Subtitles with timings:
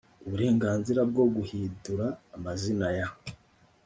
[0.25, 2.05] uburenganzira bwo guhidura
[2.35, 3.07] amazina ya